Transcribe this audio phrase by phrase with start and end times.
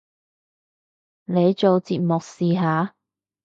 [1.25, 2.95] 你做節目試下